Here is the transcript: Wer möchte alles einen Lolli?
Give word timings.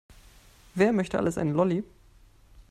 Wer 0.73 0.93
möchte 0.93 1.19
alles 1.19 1.37
einen 1.37 1.53
Lolli? 1.53 1.83